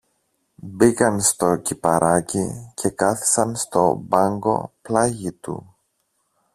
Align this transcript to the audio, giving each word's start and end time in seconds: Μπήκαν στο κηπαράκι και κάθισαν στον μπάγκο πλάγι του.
Μπήκαν 0.55 1.21
στο 1.21 1.55
κηπαράκι 1.55 2.71
και 2.73 2.89
κάθισαν 2.89 3.55
στον 3.55 3.97
μπάγκο 3.97 4.71
πλάγι 4.81 5.31
του. 5.31 5.75